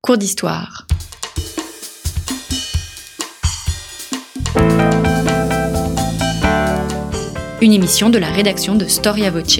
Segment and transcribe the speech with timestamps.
[0.00, 0.86] Cours d'histoire.
[7.60, 9.58] Une émission de la rédaction de Storia Voce.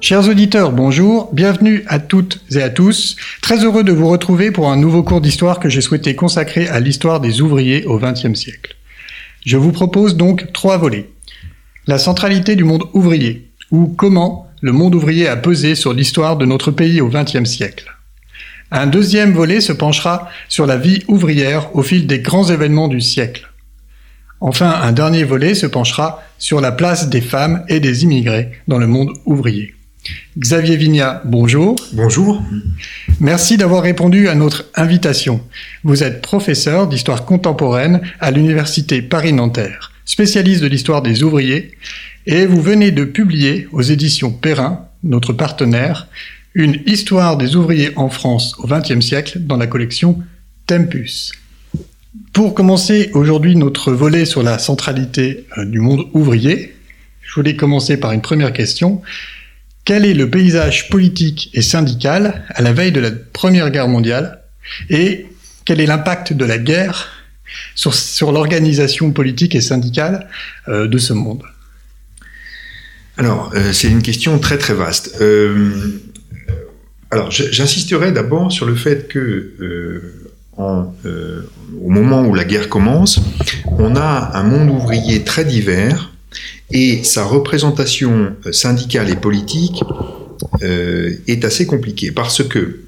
[0.00, 3.16] Chers auditeurs, bonjour, bienvenue à toutes et à tous.
[3.42, 6.78] Très heureux de vous retrouver pour un nouveau cours d'histoire que j'ai souhaité consacrer à
[6.78, 8.77] l'histoire des ouvriers au XXe siècle.
[9.44, 11.10] Je vous propose donc trois volets.
[11.86, 16.44] La centralité du monde ouvrier, ou comment le monde ouvrier a pesé sur l'histoire de
[16.44, 17.94] notre pays au XXe siècle.
[18.70, 23.00] Un deuxième volet se penchera sur la vie ouvrière au fil des grands événements du
[23.00, 23.48] siècle.
[24.40, 28.78] Enfin, un dernier volet se penchera sur la place des femmes et des immigrés dans
[28.78, 29.74] le monde ouvrier.
[30.38, 31.76] Xavier Vignat, bonjour.
[31.92, 32.42] Bonjour.
[33.20, 35.40] Merci d'avoir répondu à notre invitation.
[35.84, 41.72] Vous êtes professeur d'histoire contemporaine à l'Université Paris-Nanterre, spécialiste de l'histoire des ouvriers,
[42.26, 46.08] et vous venez de publier aux éditions Perrin, notre partenaire,
[46.54, 50.18] une histoire des ouvriers en France au XXe siècle dans la collection
[50.66, 51.32] Tempus.
[52.32, 56.74] Pour commencer aujourd'hui notre volet sur la centralité euh, du monde ouvrier,
[57.22, 59.02] je voulais commencer par une première question.
[59.88, 64.42] Quel est le paysage politique et syndical à la veille de la Première Guerre mondiale
[64.90, 65.28] et
[65.64, 67.08] quel est l'impact de la guerre
[67.74, 70.28] sur, l'organisation politique et syndicale
[70.68, 71.42] euh, de ce monde?
[73.16, 75.16] Alors, euh, c'est une question très très vaste.
[75.22, 76.02] Euh,
[77.10, 79.54] alors, j'insisterai d'abord sur le fait que
[80.58, 83.20] au moment où la guerre commence,
[83.78, 86.10] on a un monde ouvrier très divers
[86.70, 89.82] et sa représentation syndicale et politique
[90.62, 92.80] euh, est assez compliquée parce que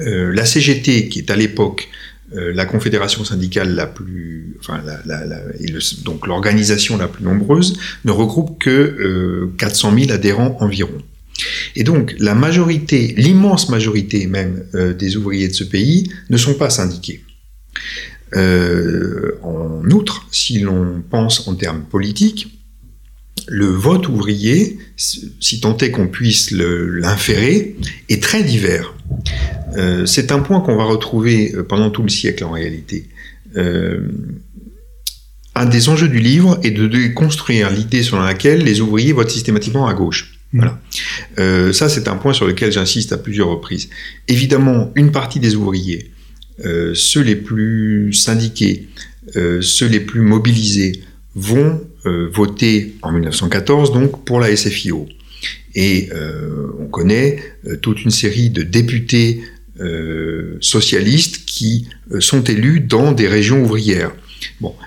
[0.00, 1.88] euh, la CGT, qui est à l'époque
[2.36, 5.40] euh, la confédération syndicale la plus, enfin, la, la, la,
[6.04, 10.98] donc l'organisation la plus nombreuse, ne regroupe que 400 000 adhérents environ.
[11.76, 16.54] Et donc la majorité, l'immense majorité même euh, des ouvriers de ce pays ne sont
[16.54, 17.24] pas syndiqués.
[18.36, 22.57] Euh, en outre, si l'on pense en termes politiques,
[23.48, 27.76] le vote ouvrier, si tant est qu'on puisse l'inférer,
[28.08, 28.94] est très divers.
[29.76, 33.08] Euh, c'est un point qu'on va retrouver euh, pendant tout le siècle en réalité.
[33.56, 34.00] Euh,
[35.54, 39.86] un des enjeux du livre est de déconstruire l'idée selon laquelle les ouvriers votent systématiquement
[39.86, 40.38] à gauche.
[40.52, 40.80] Voilà.
[41.38, 43.90] Euh, ça, c'est un point sur lequel j'insiste à plusieurs reprises.
[44.28, 46.12] Évidemment, une partie des ouvriers,
[46.64, 48.88] euh, ceux les plus syndiqués,
[49.36, 51.02] euh, ceux les plus mobilisés,
[51.34, 55.06] vont euh, voter en 1914 donc pour la SFIO.
[55.74, 59.42] Et euh, on connaît euh, toute une série de députés
[60.60, 61.86] socialistes qui
[62.18, 64.10] sont élus dans des régions ouvrières.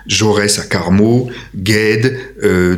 [0.06, 2.18] Jaurès à Carmaux, Gued,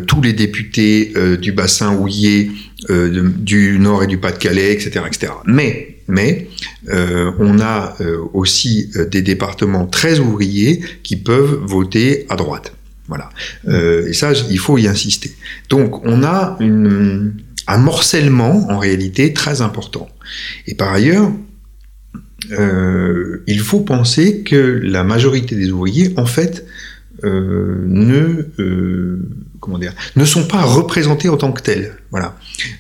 [0.05, 1.11] tous les députés
[1.41, 2.51] du bassin houillé,
[2.87, 5.33] du Nord et du Pas-de-Calais, etc., etc.
[5.47, 5.97] Mais
[7.39, 7.97] on a
[8.31, 12.73] aussi des départements très ouvriers qui peuvent voter à droite.
[13.07, 13.29] Voilà.
[13.67, 15.33] et ça, il faut y insister.
[15.69, 16.57] Donc, on a
[17.67, 20.09] un morcellement en réalité très important.
[20.67, 21.31] Et par ailleurs,
[22.51, 26.65] euh, il faut penser que la majorité des ouvriers, en fait,
[27.23, 31.95] euh, ne euh, comment dire, ne sont pas représentés en tant que tels.
[32.11, 32.35] Voilà,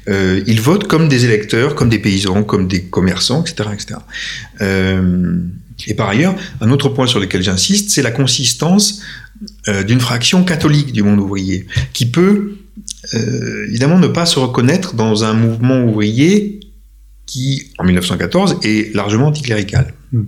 [0.09, 3.95] euh, ils votent comme des électeurs, comme des paysans, comme des commerçants, etc., etc.
[4.61, 5.37] Euh,
[5.87, 9.01] et par ailleurs, un autre point sur lequel j'insiste, c'est la consistance
[9.67, 12.57] euh, d'une fraction catholique du monde ouvrier, qui peut
[13.67, 16.61] évidemment ne pas se reconnaître dans un mouvement ouvrier
[17.25, 19.93] qui, en 1914, est largement anticlérical.
[20.11, 20.23] Hmm.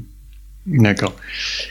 [0.67, 1.15] D'accord.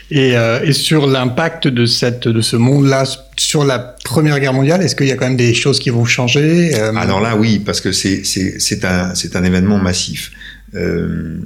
[0.09, 3.03] Et, euh, et, sur l'impact de, cette, de ce monde-là
[3.37, 6.05] sur la Première Guerre mondiale, est-ce qu'il y a quand même des choses qui vont
[6.05, 6.95] changer euh...
[6.95, 10.31] Alors là, oui, parce que c'est un, un événement massif.
[10.75, 11.41] Euh,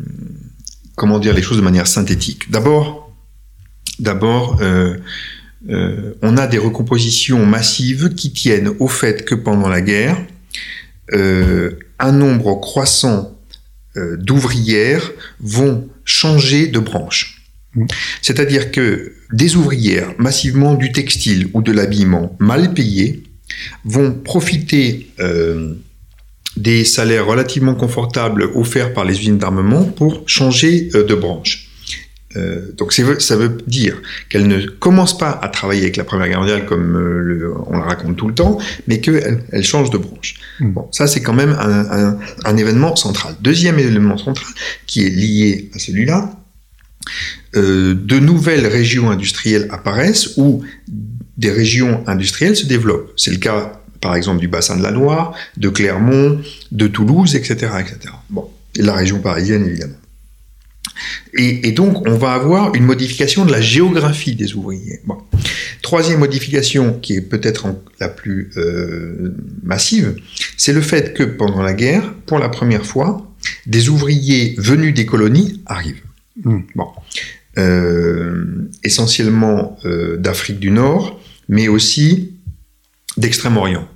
[0.96, 2.52] comment dire les choses de manière synthétique?
[2.52, 3.16] D'abord,
[3.98, 4.62] d'abord,
[5.68, 10.18] euh, euh, on a des recompositions massives qui tiennent au fait que pendant la guerre,
[11.14, 13.36] euh, un nombre croissant
[14.18, 15.12] d'ouvrières
[15.42, 17.40] vont changer de branche.
[18.22, 23.24] C'est-à-dire que des ouvrières massivement du textile ou de l'habillement mal payées
[23.86, 25.76] vont profiter euh,
[26.58, 31.69] des salaires relativement confortables offerts par les usines d'armement pour changer euh, de branche.
[32.36, 36.40] Euh, donc ça veut dire qu'elles ne commencent pas à travailler avec la Première Guerre
[36.40, 39.98] mondiale comme euh, le, on le raconte tout le temps, mais qu'elles elles changent de
[39.98, 40.36] branche.
[40.60, 40.72] Mmh.
[40.72, 43.36] Bon, ça c'est quand même un, un, un, événement central.
[43.42, 44.48] Deuxième élément central
[44.86, 46.40] qui est lié à celui-là,
[47.56, 50.64] euh, de nouvelles régions industrielles apparaissent où
[51.38, 53.12] des régions industrielles se développent.
[53.18, 56.40] C'est le cas, par exemple, du bassin de la Loire, de Clermont,
[56.72, 58.14] de Toulouse, etc., etc.
[58.30, 59.96] Bon, et la région parisienne, évidemment.
[61.34, 65.00] Et, donc, on va avoir une modification de la géographie des ouvriers.
[65.06, 65.18] Bon.
[65.82, 67.68] Troisième modification, qui est peut-être
[68.00, 70.16] la plus euh, massive,
[70.58, 73.32] c'est le fait que pendant la guerre, pour la première fois,
[73.66, 76.04] des ouvriers venus des colonies arrivent.
[76.44, 76.62] Hmm.
[76.76, 76.88] Bon.
[77.58, 82.34] Euh, essentiellement euh, d'Afrique du Nord, mais aussi
[83.18, 83.88] d'Extrême-Orient.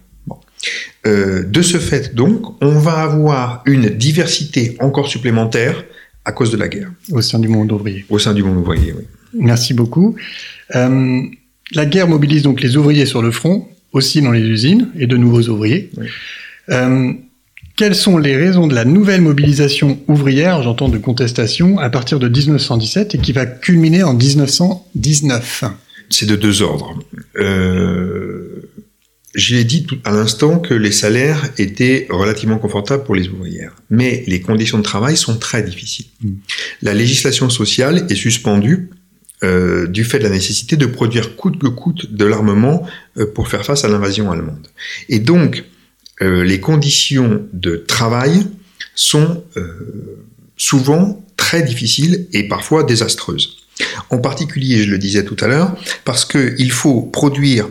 [1.06, 5.84] de ce fait, donc, on va avoir une diversité encore supplémentaire
[6.26, 6.92] à cause de la guerre.
[7.12, 8.06] Au sein du monde ouvrier.
[8.10, 9.04] Au sein du monde ouvrier, oui.
[9.34, 10.16] Merci beaucoup.
[10.76, 11.22] Euh,
[11.74, 15.18] la guerre mobilise donc les ouvriers sur le front, aussi dans les usines, et de
[15.18, 15.90] nouveaux ouvriers.
[16.70, 17.14] Euh,
[17.76, 22.30] quelles sont les raisons de la nouvelle mobilisation ouvrière, j'entends de contestation, à partir de
[22.30, 25.64] 1917 et qui va culminer en 1919
[26.10, 27.00] C'est de deux ordres.
[27.38, 28.53] Euh,
[29.36, 34.24] j'ai dit tout à l'instant que les salaires étaient relativement confortables pour les ouvrières, mais
[34.28, 36.06] les conditions de travail sont très difficiles.
[36.22, 36.32] Mm.
[36.84, 38.90] La législation sociale est suspendue
[39.44, 42.88] euh, du fait de la nécessité de produire coûte que coûte de l'armement
[43.18, 44.68] euh, pour faire face à l'invasion allemande.
[45.10, 45.66] Et donc,
[46.22, 48.48] euh, les conditions de travail
[48.96, 49.44] sont
[50.56, 53.58] souvent très difficiles et parfois désastreuses.
[54.12, 55.76] En particulier, je le disais tout à l'heure,
[56.06, 57.68] parce qu'il faut produire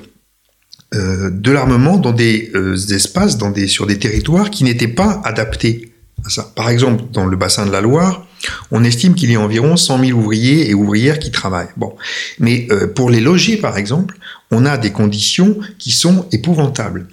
[0.95, 5.21] euh, de l'armement dans des euh, espaces, dans des, sur des territoires qui n'étaient pas
[5.25, 5.93] adaptés
[6.25, 6.53] à ça.
[6.55, 8.27] Par exemple, dans le bassin de la Loire,
[8.71, 11.71] on estime qu'il y a environ 100 000 ouvriers et ouvrières qui travaillent.
[11.77, 11.95] Bon,
[12.39, 14.17] mais euh, pour les loger, par exemple,
[14.51, 17.07] on a des conditions qui sont épouvantables.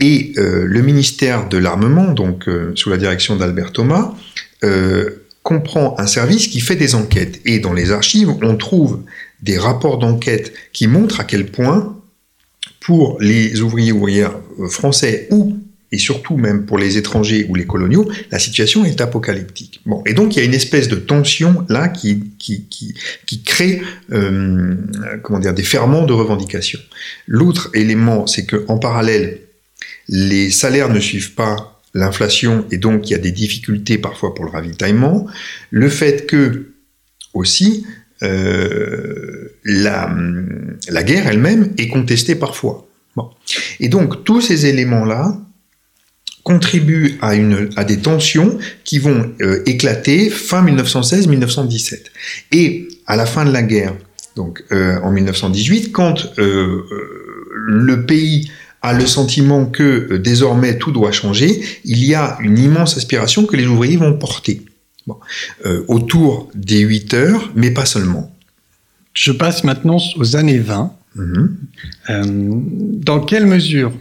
[0.00, 4.14] Et le ministère de l'armement, donc sous la direction d'Albert Thomas,
[5.42, 7.40] comprend un service qui fait des enquêtes.
[7.44, 9.02] Et dans les archives, on trouve
[9.42, 11.95] des rapports d'enquête qui montrent à quel point
[12.86, 15.58] pour les ouvriers ouvrières euh, français ou
[15.92, 19.80] et surtout même pour les étrangers ou les coloniaux, la situation est apocalyptique.
[19.86, 22.94] Bon, et donc il y a une espèce de tension là qui qui qui,
[23.26, 24.76] qui crée euh,
[25.22, 26.78] comment dire des ferments de revendication.
[27.26, 29.40] L'autre élément, c'est que en parallèle,
[30.08, 34.44] les salaires ne suivent pas l'inflation et donc il y a des difficultés parfois pour
[34.44, 35.26] le ravitaillement.
[35.70, 36.72] Le fait que
[37.34, 37.84] aussi
[38.20, 40.14] la,
[40.88, 42.86] la guerre elle-même est contestée parfois.
[43.16, 43.30] Bon.
[43.80, 45.38] Et donc tous ces éléments-là
[46.46, 47.34] contribuent à,
[47.84, 52.04] des tensions qui vont euh, éclater fin 1916-1917.
[52.52, 53.94] Et à la fin de la guerre,
[54.36, 58.48] donc euh, en 1918, quand le pays
[58.82, 63.56] a le sentiment que désormais tout doit changer, il y a une immense aspiration que
[63.56, 64.62] les ouvriers vont porter.
[65.64, 68.34] Euh, autour des 8 heures, mais pas seulement.
[69.14, 70.92] Je passe maintenant aux années 20.
[71.14, 71.56] Mhm.
[72.10, 73.92] Euh, dans quelle mesure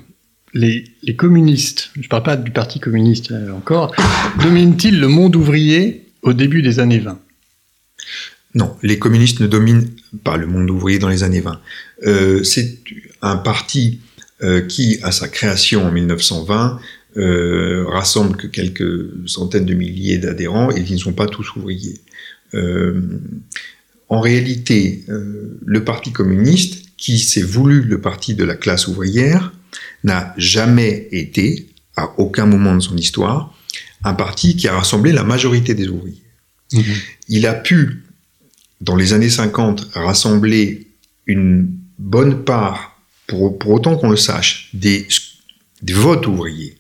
[0.54, 0.86] les,
[1.16, 3.94] communistes, je ne parle pas du Parti communiste euh, encore,
[4.42, 7.20] dominent-ils le monde ouvrier au début des années 20
[8.56, 9.90] Non, les communistes ne dominent
[10.24, 12.44] pas le monde ouvrier dans les années 20.
[12.44, 12.80] C'est
[13.22, 14.00] un parti
[14.70, 16.80] qui, à sa création en 1920,
[17.18, 22.02] euh, rassemble que quelques centaines de milliers d'adhérents et qui ne sont pas tous ouvriers.
[22.54, 23.02] Euh,
[24.10, 29.54] en réalité, euh, le Parti communiste, qui s'est voulu le parti de la classe ouvrière,
[30.04, 33.58] n'a jamais été, à aucun moment de son histoire,
[34.04, 36.22] un parti qui a rassemblé la majorité des ouvriers.
[36.74, 36.82] Mmh.
[37.30, 38.04] Il a pu,
[38.82, 40.88] dans les années 50, rassembler
[41.26, 45.08] une bonne part, pour, pour autant qu'on le sache, des,
[45.82, 46.78] des votes ouvriers.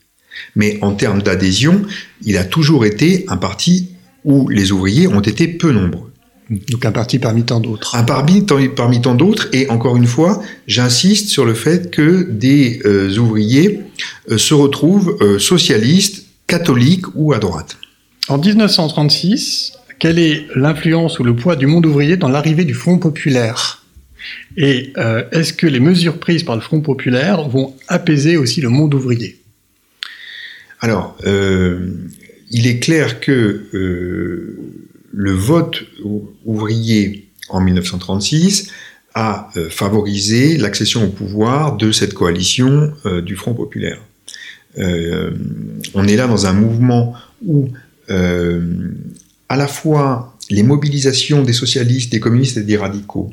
[0.56, 1.82] Mais en termes d'adhésion,
[2.24, 3.90] il a toujours été un parti
[4.24, 6.12] où les ouvriers ont été peu nombreux.
[6.50, 7.96] Donc un parti parmi tant d'autres.
[7.96, 12.82] Un parti parmi tant d'autres, et encore une fois, j'insiste sur le fait que des
[12.86, 13.82] euh, ouvriers
[14.30, 17.78] euh, se retrouvent euh, socialistes, catholiques ou à droite.
[18.28, 23.00] En 1936, quelle est l'influence ou le poids du monde ouvrier dans l'arrivée du Front
[23.00, 23.84] populaire?
[24.58, 24.94] Et
[25.32, 29.40] est-ce que les mesures prises par le Front populaire vont apaiser aussi le monde ouvrier?
[30.86, 31.80] Alors, euh,
[32.52, 34.56] il est clair que euh,
[35.12, 35.84] le vote
[36.46, 38.70] ouvrier en 1936
[39.16, 44.00] a euh, favorisé l'accession au pouvoir de cette coalition du Front populaire.
[44.78, 47.70] on est là dans un mouvement où
[48.08, 53.32] à la fois les mobilisations des socialistes, des communistes et des radicaux,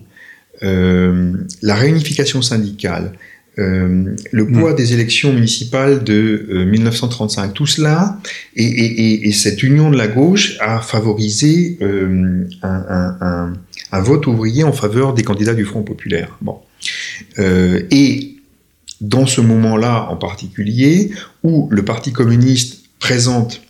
[0.62, 3.12] la réunification syndicale,
[3.59, 8.18] euh, le poids des élections municipales de 1935, euh, tout cela
[8.56, 13.52] et, cette union de la gauche a favorisé euh, un,
[14.00, 16.38] vote ouvrier en faveur des candidats du Front populaire.
[16.40, 16.61] Bon.
[17.38, 18.37] Et
[19.02, 21.11] dans ce moment-là en particulier,
[21.42, 23.61] où le Parti communiste présente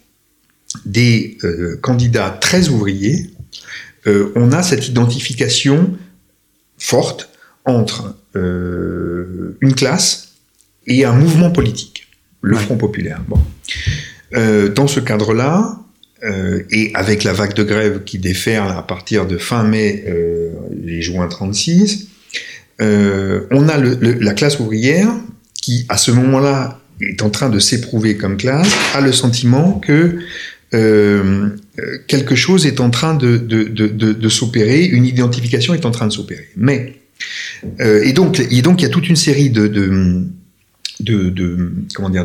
[0.87, 1.39] des
[1.81, 3.31] candidats très ouvriers,
[4.07, 5.97] on a cette identification
[6.79, 7.31] forte
[7.65, 10.35] entre euh, une classe
[10.87, 12.09] et un mouvement politique,
[12.41, 12.63] le Ouais.
[12.63, 13.21] Front populaire.
[13.29, 13.39] Bon.
[14.35, 15.79] Euh, dans ce cadre-là,
[16.25, 20.05] euh, et avec la vague de grève qui déferle à partir de fin mai
[20.87, 22.09] et juin 36,
[22.81, 25.09] euh, on a le- le- la classe ouvrière
[25.61, 30.19] qui, à ce moment-là, est en train de s'éprouver comme classe, a le sentiment que
[30.75, 31.49] euh,
[32.07, 35.91] quelque chose est en train de, de, de, de, de s'opérer, une identification est en
[35.91, 36.49] train de s'opérer.
[36.57, 36.95] Mais
[37.81, 39.69] euh, et donc il y a toute une série de,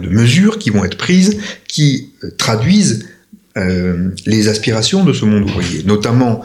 [0.09, 1.37] mesures qui vont être prises,
[1.67, 3.07] qui euh, traduisent
[3.57, 6.43] euh, les aspirations de ce monde ouvrier, notamment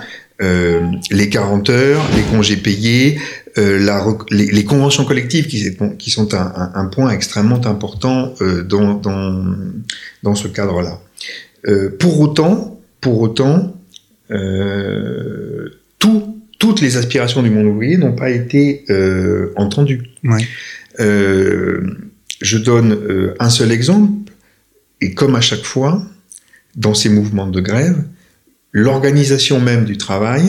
[1.13, 3.21] les 40 heures, les congés payés,
[3.57, 8.35] les, conventions collectives qui, sont un, point extrêmement important
[8.69, 8.95] dans,
[10.25, 10.99] dans, ce cadre-là.
[12.01, 13.77] Pour autant, pour autant,
[16.01, 16.32] tout-
[16.63, 20.13] toutes les aspirations du monde ouvrier n'ont pas été euh, entendues.
[20.23, 20.47] Ouais.
[21.01, 21.81] Euh,
[22.41, 24.33] je donne euh, un seul exemple,
[25.01, 26.01] et comme à chaque fois,
[26.77, 28.05] dans ces mouvements de grève,
[28.71, 30.45] l'organisation même du travail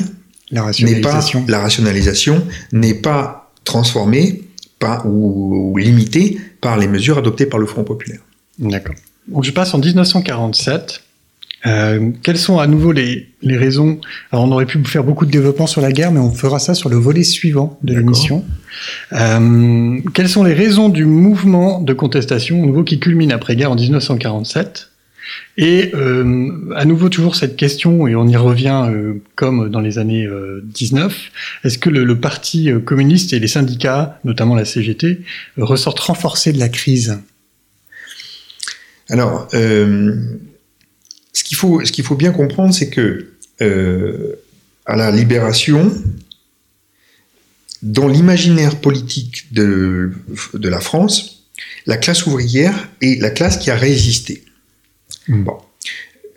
[0.51, 1.45] La n'est pas rationalisation.
[1.47, 4.43] la rationalisation n'est pas transformée
[4.77, 8.19] pas, ou, ou limitée par les mesures adoptées par le Front populaire.
[8.59, 8.93] D'accord.
[9.27, 11.02] Donc je passe en 1947.
[11.65, 13.99] Euh, quelles sont à nouveau les, les raisons
[14.31, 16.73] Alors on aurait pu faire beaucoup de développement sur la guerre, mais on fera ça
[16.73, 18.43] sur le volet suivant de l'émission.
[19.13, 23.75] Euh, quelles sont les raisons du mouvement de contestation, au nouveau qui culmine après-guerre en
[23.75, 24.89] 1947
[25.57, 29.99] Et euh, à nouveau toujours cette question, et on y revient euh, comme dans les
[29.99, 31.31] années euh, 19,
[31.63, 35.21] est-ce que le, le parti euh, communiste et les syndicats, notamment la CGT,
[35.57, 37.19] ressortent renforcés de la crise?
[39.09, 40.15] Alors, euh,
[41.33, 44.35] ce qu'il faut, ce qu'il faut bien comprendre, c'est que euh,
[44.85, 45.91] à la libération,
[47.81, 50.11] dans l'imaginaire politique de,
[50.53, 51.47] de la France,
[51.85, 54.43] la classe ouvrière est la classe qui a résisté.
[55.27, 55.43] Mm.
[55.43, 55.57] Bon.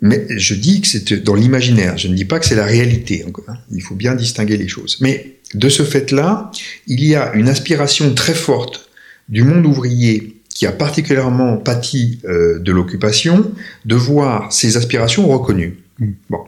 [0.01, 3.25] Mais je dis que c'est dans l'imaginaire, je ne dis pas que c'est la réalité.
[3.47, 3.57] hein.
[3.71, 4.97] Il faut bien distinguer les choses.
[5.01, 6.51] Mais de ce fait-là,
[6.85, 8.89] il y a une aspiration très forte
[9.29, 13.51] du monde ouvrier qui a particulièrement pâti euh, de l'occupation,
[13.85, 15.77] de voir ses aspirations reconnues.
[15.99, 16.07] Mm.
[16.31, 16.39] Bon.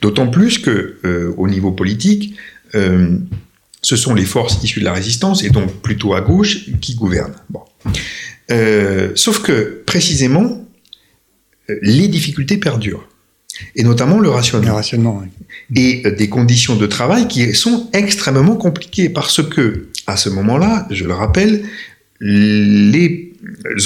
[0.00, 2.34] D'autant plus que, euh, au niveau politique,
[2.74, 3.16] euh,
[3.80, 7.36] ce sont les forces issues de la résistance, et donc plutôt à gauche, qui gouvernent.
[7.50, 7.62] Bon.
[9.14, 10.66] Sauf que, précisément,
[11.82, 13.08] les difficultés perdurent,
[13.76, 14.30] et notamment le Le
[14.72, 15.28] rationnement oui.
[15.76, 21.04] et des conditions de travail qui sont extrêmement compliquées parce que, à ce moment-là, je
[21.04, 21.64] le rappelle,
[22.20, 23.31] les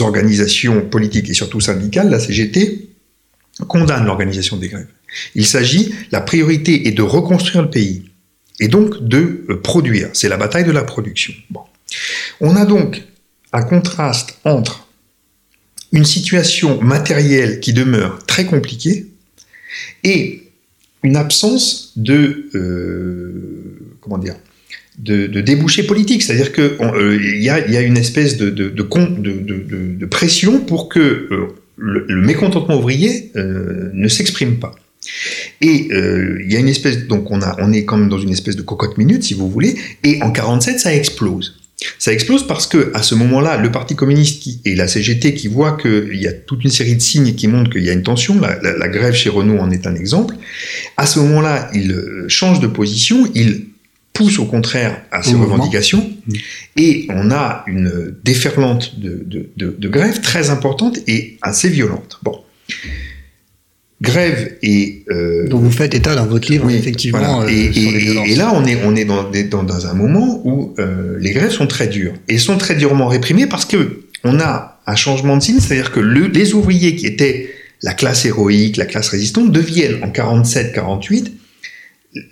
[0.01, 2.89] organisations politiques et surtout syndicales, la CGT,
[3.69, 4.89] condamnent l'organisation des grèves.
[5.35, 8.11] Il s'agit, la priorité est de reconstruire le pays
[8.61, 10.11] et donc de euh, produire.
[10.13, 11.33] C'est la bataille de la production.
[12.41, 13.03] On a donc
[13.53, 14.89] un contraste entre
[15.93, 19.07] une situation matérielle qui demeure très compliquée
[20.05, 20.43] et
[21.03, 24.37] une absence de euh, comment dire
[24.99, 28.71] de, de débouchés politiques, c'est-à-dire on- euh, y, a, y a une espèce de- de-
[29.99, 34.75] de pression pour que euh, le, le mécontentement ouvrier euh, ne s'exprime pas.
[35.61, 38.31] Et euh, il y a une espèce, donc on, a, on est comme dans une
[38.31, 41.61] espèce de cocotte minute, si vous voulez, et en 47, ça explose.
[41.99, 45.47] Ça explose parce que à ce moment-là, le Parti communiste qui, et la CGT qui
[45.49, 48.03] voient qu'il y a toute une série de signes qui montrent qu'il y a une
[48.03, 50.35] tension, la, la- la grève chez Renault en est un exemple,
[50.97, 53.67] à ce moment-là, ils euh, changent de position, ils
[54.17, 56.33] poussent au contraire à ces revendications, Mmh.
[56.79, 62.19] et on a une déferlante de, de, de, de grève très importante et assez violente.
[62.25, 62.41] Bon.
[64.03, 67.45] Grève et euh, dont vous faites état dans votre livre, oui, effectivement, voilà.
[67.45, 68.29] euh, et, sur les et- violences.
[68.29, 71.31] et là, on est, on est dans, des- dans, dans un moment où euh, les
[71.31, 72.13] grèves sont très dures.
[72.29, 76.01] Et sont très durement réprimées parce que on a un changement de signe, c'est-à-dire que
[76.01, 77.49] le- les ouvriers qui étaient
[77.83, 81.29] la classe héroïque, la classe résistante, deviennent en 47-48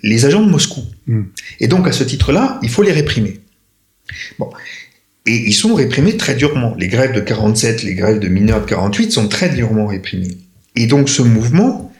[0.03, 0.81] les agents de Moscou.
[1.07, 1.23] Mm.
[1.59, 3.39] Et donc, à ce titre-là, il faut les réprimer.
[4.39, 4.49] Bon.
[5.25, 6.75] Et ils sont réprimés très durement.
[6.77, 10.37] Les grèves de 47, les grèves de mineurs de 48 sont très durement réprimées.
[10.75, 11.91] Et donc ce mouvement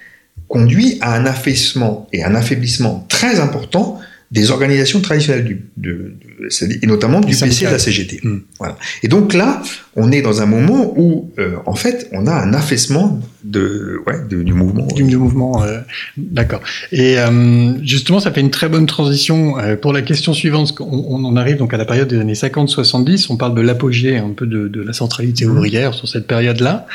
[0.47, 3.99] conduit à un affaissement et un affaiblissement très important
[4.31, 8.19] des organisations traditionnelles du, de, de, et notamment du, PC et de la CGT.
[8.23, 8.37] Mmh.
[8.59, 8.77] Voilà.
[9.03, 9.61] Et donc là,
[9.95, 14.15] on est dans un moment où, euh, en fait, on a un affaissement de, ouais,
[14.27, 14.87] de du mouvement.
[14.87, 15.79] Du, du mouvement, euh,
[16.17, 16.61] d'accord.
[16.91, 20.73] Et euh, justement, ça fait une très bonne transition pour la question suivante.
[20.79, 23.27] On, on, en arrive donc à la période des années 50-70.
[23.29, 25.51] On parle de l'apogée un peu de, de la centralité mmh.
[25.51, 26.87] ouvrière sur cette période-là.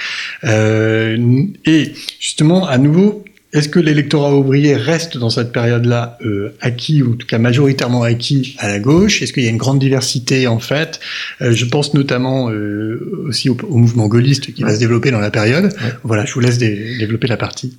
[0.44, 7.14] et justement, à nouveau, est-ce que l'électorat ouvrier reste dans cette période-là euh, acquis, ou
[7.14, 9.22] en tout cas majoritairement acquis à la gauche?
[9.22, 11.00] Est-ce qu'il y a une grande diversité en fait?
[11.40, 14.70] Euh, Je pense notamment euh, aussi au, au, mouvement gaulliste qui ouais.
[14.70, 15.64] va se développer dans la période.
[15.64, 15.92] Ouais.
[16.04, 17.76] Voilà, je vous laisse dé développer la partie.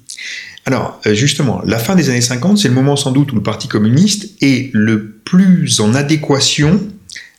[0.66, 3.44] Alors euh, justement, la fin des années 50, c'est le moment sans doute où le
[3.44, 6.80] Parti communiste est le plus en adéquation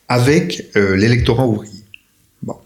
[0.09, 1.81] avec euh, l'électorat ouvrier.
[2.43, 2.57] Bon.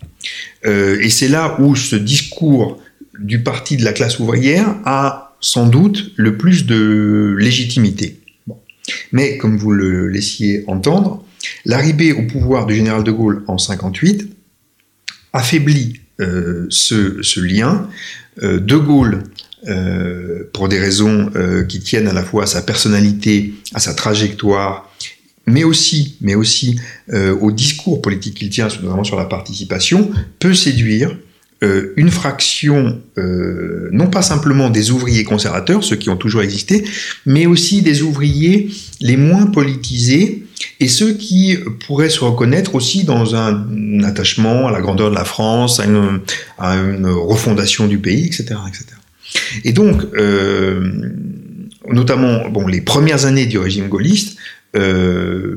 [0.65, 2.81] Euh, et c'est là où ce discours
[3.19, 8.21] du parti de la classe ouvrière a sans doute le plus de légitimité.
[9.13, 11.25] Mais comme vous le laissiez entendre,
[11.65, 14.29] l'arrivée au pouvoir du général de Gaulle en 58
[15.33, 17.89] affaiblit euh, ce, lien.
[18.43, 19.23] Euh, de Gaulle,
[19.67, 21.31] euh, pour des raisons
[21.69, 24.91] qui tiennent à la fois à sa personnalité, à sa trajectoire,
[25.47, 26.81] mais aussi, mais aussi
[27.13, 31.17] au discours politique qu'il tient, notamment sur la participation, peut séduire
[31.63, 36.85] euh, une fraction, euh, non pas simplement des ouvriers conservateurs, ceux qui ont toujours existé,
[37.25, 38.71] mais aussi des ouvriers
[39.01, 40.45] les moins politisés
[40.81, 45.25] et ceux qui pourraient se reconnaître aussi dans un, attachement à la grandeur de la
[45.25, 46.21] France, à une,
[46.59, 48.57] à une refondation du pays, etc.
[48.69, 48.85] etc.
[49.65, 50.93] Et donc, euh,
[51.89, 54.36] notamment bon, les premières années du régime gaulliste,
[54.77, 55.57] euh,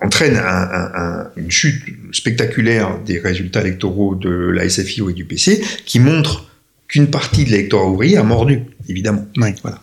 [0.00, 1.82] entraîne un, un, un, une chute
[2.12, 6.48] spectaculaire des résultats électoraux de la SFIO et du PC, qui montre
[6.88, 9.26] qu'une partie de l'électorat ouvrier a mordu, évidemment.
[9.36, 9.48] Oui.
[9.62, 9.82] Voilà.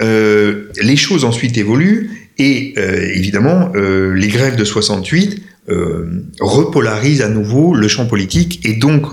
[0.00, 7.22] Euh, les choses ensuite évoluent, et euh, évidemment, euh, les grèves de 68 euh, repolarisent
[7.22, 9.04] à nouveau le champ politique, et donc,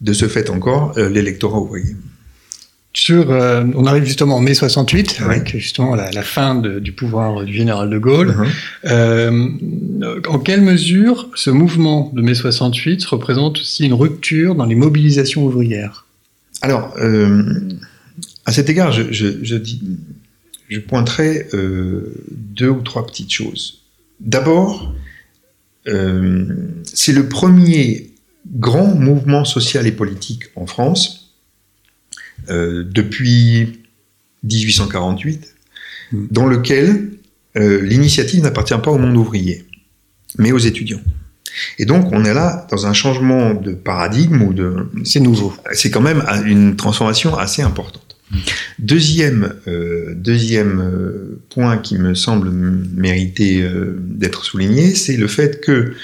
[0.00, 1.94] de ce fait encore, euh, l'électorat ouvrier
[2.94, 5.24] sur, euh, on arrive justement en mai 68 ouais.
[5.24, 8.30] avec justement la, la fin de, du pouvoir du général de Gaulle.
[8.30, 8.90] Uh -huh.
[8.90, 14.74] euh, en quelle mesure ce mouvement de mai 68 représente aussi une rupture dans les
[14.74, 16.04] mobilisations ouvrières?
[16.60, 17.42] Alors, euh,
[18.44, 19.80] à cet égard, je, je, je, dis,
[20.68, 23.82] je pointerai deux ou trois petites choses.
[24.20, 24.94] D'abord,
[25.86, 28.10] c'est le premier
[28.46, 31.21] grand mouvement social et politique en France
[32.48, 33.82] depuis
[34.44, 35.54] 1848,
[36.12, 36.26] mmh.
[36.30, 37.10] dans lequel
[37.56, 39.64] euh, l'initiative n'appartient pas au monde ouvrier,
[40.38, 41.00] mais aux étudiants.
[41.78, 44.88] Et donc, on est là dans un changement de paradigme ou de.
[45.04, 45.54] C'est nouveau.
[45.72, 48.16] C'est quand même une transformation assez importante.
[48.30, 48.36] Mmh.
[48.78, 55.60] Deuxième, euh, deuxième euh, point qui me semble mériter euh, d'être souligné, c'est le fait
[55.60, 55.94] que euh,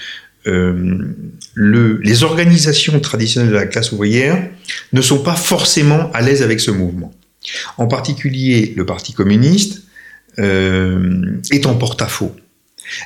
[1.54, 4.48] le, les organisations traditionnelles de la classe ouvrière
[4.92, 7.12] ne sont pas forcément à l'aise avec ce mouvement.
[7.76, 9.82] En particulier, le Parti communiste
[10.38, 12.34] euh, est en porte-à-faux.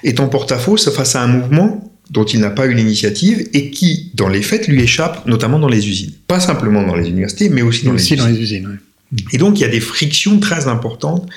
[0.05, 4.11] Est en porte-à-faux face à un mouvement dont il n'a pas eu l'initiative et qui,
[4.15, 6.13] dans les faits, lui échappe, notamment dans les usines.
[6.27, 8.37] Pas simplement dans les universités, mais aussi dans, aussi les, dans usines.
[8.37, 8.67] les usines.
[8.67, 9.25] Ouais.
[9.33, 11.29] Et donc, il y a des frictions très importantes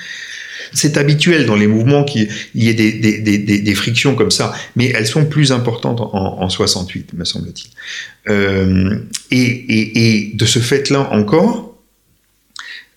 [0.72, 4.54] c'est habituel dans les mouvements qu'il y ait des, des, des, des, frictions comme ça,
[4.74, 7.70] mais elles sont plus importantes en, en 68, me semble-t-il.
[8.32, 8.98] Euh,
[9.30, 11.76] et, et, et, de ce fait-là encore,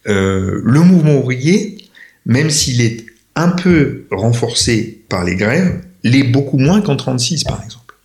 [0.07, 1.77] euh, le mouvement ouvrier,
[2.25, 3.05] même s'il est
[3.35, 7.95] un peu renforcé par les grèves, l'est beaucoup moins qu'en 36, par exemple.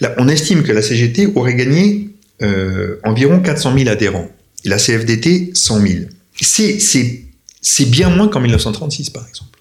[0.00, 2.10] Là, on estime que la CGT aurait gagné
[2.42, 4.30] euh, environ 400 000 adhérents,
[4.64, 5.94] la CFDT 100 000.
[6.40, 7.27] C'est
[7.60, 9.58] c'est bien moins qu'en 1936, par exemple.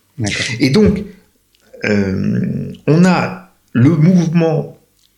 [0.60, 1.04] Et donc,
[1.86, 4.78] euh, on a le mouvement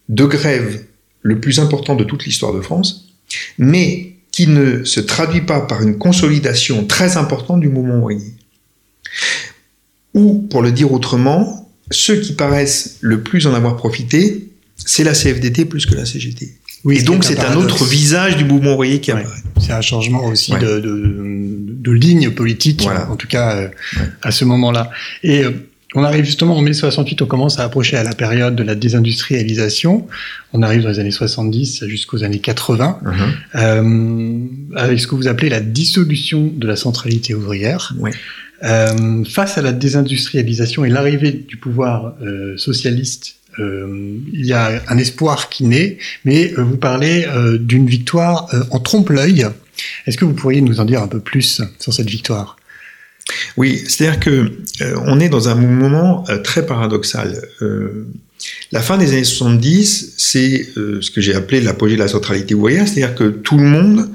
[0.10, 0.86] de grève
[1.22, 3.10] le plus important de toute l'histoire de France,
[3.58, 8.34] mais qui ne se traduit pas par une consolidation très importante du mouvement ouvrier.
[10.13, 15.13] Ou, pour le dire autrement, ceux qui paraissent le plus en avoir profité, c'est la
[15.13, 16.58] CFDT plus que la CGT.
[16.86, 19.26] Oui, et donc c'est un, un autre visage du mouvement ouvrier qui apparaît.
[19.28, 19.62] Ouais.
[19.62, 20.60] C'est un changement aussi ouais.
[20.60, 21.15] de, de,
[21.84, 23.10] de, ligne politique, voilà.
[23.10, 24.04] en tout cas euh, ouais.
[24.22, 24.89] à ce moment-là.
[25.24, 25.52] Et euh,
[25.96, 28.76] on arrive justement en mai 68, on commence à approcher à la période de la
[28.76, 30.08] désindustrialisation.
[30.54, 33.22] On arrive dans les années 70 jusqu'aux années 80, uh -huh.
[33.56, 37.94] euh, avec ce que vous appelez la dissolution de la centralité ouvrière.
[38.62, 42.15] Face à la désindustrialisation et l'arrivée du pouvoir
[42.58, 48.48] socialiste il y a un espoir qui naît, mais euh, vous parlez euh, d'une victoire
[48.72, 49.48] en trompe-l'œil.
[50.06, 52.60] Est-ce que vous pourriez nous en dire un peu plus sur cette victoire?
[53.58, 57.42] Oui, c'est-à-dire que euh, on est dans un moment euh, très paradoxal.
[57.62, 58.08] Euh,
[58.72, 62.88] la fin des années 70, c'est ce que j'ai appelé l'apogée de la centralité ouvrière,
[62.88, 64.10] c'est-à-dire que tout le monde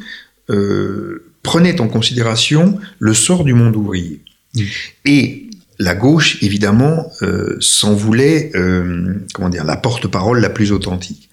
[1.42, 4.20] prenait en considération le sort du monde ouvrier.
[4.54, 4.62] Mmh.
[5.04, 5.43] Et
[5.78, 7.10] la gauche, évidemment,
[7.60, 8.52] s'en voulait,
[9.32, 11.28] comment dire, la porte-parole la plus authentique.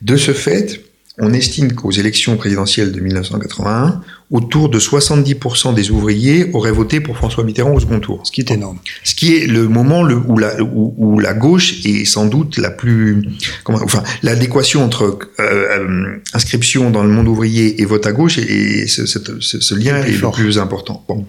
[0.00, 0.82] De ce fait,
[1.18, 4.00] on estime qu'aux élections présidentielles de 1981,
[4.30, 8.22] autour de 70% des ouvriers auraient voté pour François Mitterrand au second tour.
[8.24, 8.78] Ce qui est énorme.
[9.04, 13.22] Ce qui est le moment où, la, où, la, gauche est sans doute la plus...
[13.62, 18.38] Comment, enfin, l'adéquation entre euh, euh, inscription dans le monde ouvrier et vote à gauche,
[18.38, 21.04] et, ce, lien est, le plus important.
[21.06, 21.26] Bon.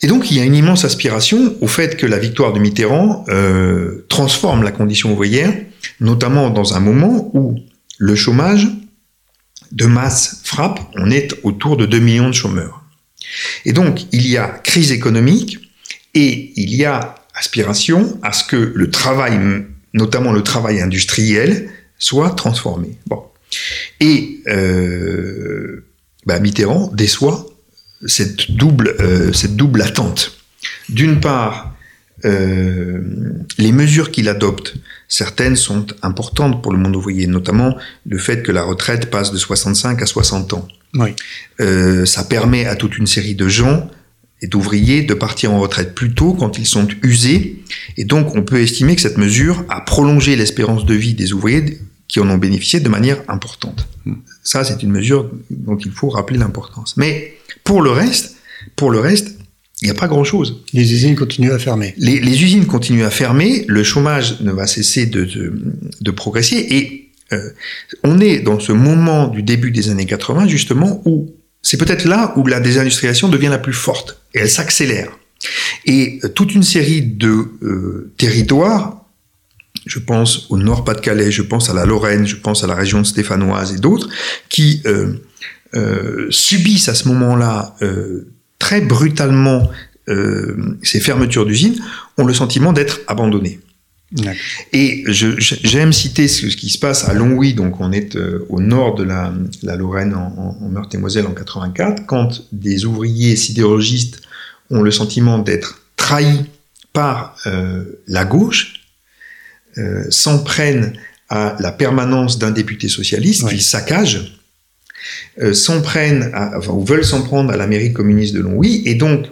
[0.00, 3.24] Et donc, il y a une immense aspiration au fait que la victoire de Mitterrand
[3.28, 5.52] euh, transforme la condition ouvrière,
[6.00, 7.58] notamment dans un moment où
[7.98, 8.68] le chômage
[9.72, 12.84] de masse frappe, on est autour de 2 millions de chômeurs.
[13.64, 15.58] Et donc, il y a crise économique
[16.14, 19.38] et il y a aspiration à ce que le travail,
[19.94, 22.98] notamment le travail industriel, soit transformé.
[23.06, 23.22] Bon.
[24.00, 25.84] Et euh,
[26.26, 27.46] bah, Mitterrand déçoit
[28.06, 30.38] cette double, euh, cette double attente.
[30.88, 31.74] D'une part,
[32.24, 33.00] euh,
[33.58, 34.74] les mesures qu'il adopte,
[35.08, 39.38] certaines sont importantes pour le monde ouvrier, notamment le fait que la retraite passe de
[39.38, 40.66] 65 à 60 ans.
[40.94, 41.14] Oui.
[41.60, 43.88] Euh, ça permet à toute une série de gens
[44.40, 47.62] et d'ouvriers de partir en retraite plus tôt quand ils sont usés,
[47.96, 51.80] et donc on peut estimer que cette mesure a prolongé l'espérance de vie des ouvriers
[52.06, 53.86] qui en ont bénéficié de manière importante.
[54.06, 54.14] Hmm.
[54.42, 56.96] Ça, c'est une mesure dont il faut rappeler l'importance.
[56.96, 57.37] Mais
[57.68, 58.36] pour le reste,
[58.76, 59.36] pour le reste,
[59.82, 60.64] il n'y a pas grand-chose.
[60.72, 61.92] Les usines continuent à fermer.
[61.98, 65.28] Les, usines continuent à fermer, le chômage ne va cesser de,
[66.00, 67.50] de, progresser, et euh,
[68.04, 72.32] on est dans ce moment du début des années 80, justement, où c'est peut-être là
[72.38, 75.10] où la désindustrialisation devient la plus forte, et elle s'accélère.
[75.84, 79.04] Et euh, toute une série de euh, territoires,
[79.84, 83.74] je pense au Nord-Pas-de-Calais, je pense à la Lorraine, je pense à la région stéphanoise
[83.74, 84.08] et d'autres,
[84.48, 84.82] qui
[86.30, 87.74] subissent à ce moment-là
[88.58, 89.68] très brutalement
[90.08, 91.76] euh, ces fermetures d'usines
[92.16, 93.60] ont le sentiment d'être abandonnées.
[94.72, 98.94] Et j'aime citer ce, qui se passe à Longwy, donc on est euh, au nord
[98.94, 99.34] de la,
[99.76, 104.22] Lorraine, en, en Meurthe-et-Moselle en 84, quand des ouvriers sidérurgistes
[104.70, 106.46] ont le sentiment d'être trahis
[106.94, 108.74] par euh, la gauche,
[110.10, 110.94] s'en prennent
[111.28, 114.37] à la permanence d'un député socialiste qu'ils saccagent
[115.40, 116.32] euh, s'en prennent,
[116.68, 119.26] ou veulent s'en prendre à la mairie communiste de Longwy, et donc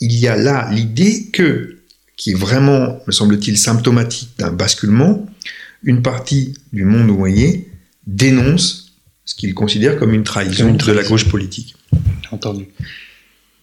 [0.00, 1.78] il y a là l'idée que,
[2.16, 5.26] qui est vraiment, me semble-t-il, symptomatique d'un basculement,
[5.82, 7.68] une partie du monde ouvrier
[8.06, 11.74] dénonce ce qu'il considère comme une trahison, de la gauche politique.
[12.30, 12.66] Entendu.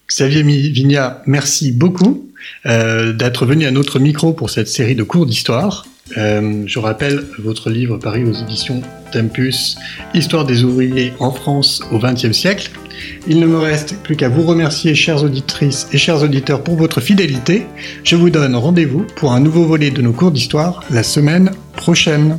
[0.08, 2.30] Xavier Vignat, merci beaucoup
[2.66, 5.86] euh, d'être venu à notre micro pour cette série de cours d'histoire.
[6.18, 9.78] Euh, je rappelle votre livre paru aux éditions Tempus,
[10.14, 12.72] Histoire des ouvriers en France au XXe siècle.
[13.28, 17.00] Il ne me reste plus qu'à vous remercier, chères auditrices et chers auditeurs, pour votre
[17.00, 17.66] fidélité.
[18.04, 22.38] Je vous donne rendez-vous pour un nouveau volet de nos cours d'histoire la semaine prochaine.